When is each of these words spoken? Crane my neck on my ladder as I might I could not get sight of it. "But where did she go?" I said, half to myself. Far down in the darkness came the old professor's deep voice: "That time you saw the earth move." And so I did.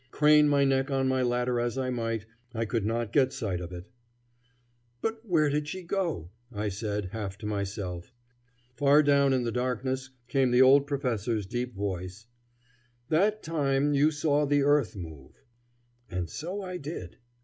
Crane 0.09 0.49
my 0.49 0.63
neck 0.65 0.89
on 0.89 1.07
my 1.07 1.21
ladder 1.21 1.59
as 1.59 1.77
I 1.77 1.91
might 1.91 2.25
I 2.55 2.65
could 2.65 2.87
not 2.87 3.13
get 3.13 3.31
sight 3.31 3.61
of 3.61 3.71
it. 3.71 3.85
"But 4.99 5.23
where 5.23 5.47
did 5.47 5.67
she 5.67 5.83
go?" 5.83 6.31
I 6.51 6.69
said, 6.69 7.09
half 7.11 7.37
to 7.37 7.45
myself. 7.45 8.11
Far 8.75 9.03
down 9.03 9.31
in 9.31 9.43
the 9.43 9.51
darkness 9.51 10.09
came 10.27 10.49
the 10.49 10.63
old 10.63 10.87
professor's 10.87 11.45
deep 11.45 11.75
voice: 11.75 12.25
"That 13.09 13.43
time 13.43 13.93
you 13.93 14.09
saw 14.09 14.47
the 14.47 14.63
earth 14.63 14.95
move." 14.95 15.43
And 16.09 16.27
so 16.31 16.63
I 16.63 16.77
did. 16.77 17.17